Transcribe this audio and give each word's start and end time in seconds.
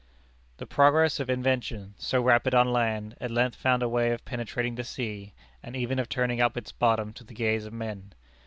The 0.57 0.65
progress 0.65 1.19
of 1.19 1.29
invention, 1.29 1.93
so 1.99 2.23
rapid 2.23 2.55
on 2.55 2.73
land, 2.73 3.15
at 3.21 3.29
length 3.29 3.55
found 3.55 3.83
a 3.83 3.87
way 3.87 4.09
of 4.09 4.25
penetrating 4.25 4.73
the 4.73 4.83
sea, 4.83 5.35
and 5.61 5.75
even 5.75 5.99
of 5.99 6.09
turning 6.09 6.41
up 6.41 6.57
its 6.57 6.71
bottom 6.71 7.13
to 7.13 7.23
the 7.23 7.35
gaze 7.35 7.67
of 7.67 7.73
men. 7.73 8.13